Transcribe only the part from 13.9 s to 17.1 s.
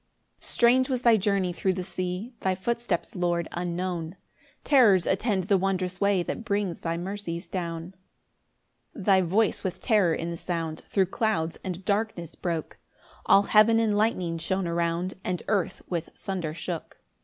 lightning shone around, And earth with thunder shook.